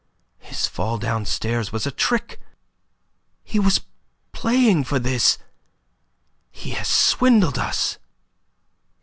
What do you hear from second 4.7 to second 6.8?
for this. He